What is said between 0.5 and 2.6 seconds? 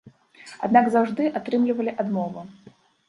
Аднак заўжды атрымлівалі адмову.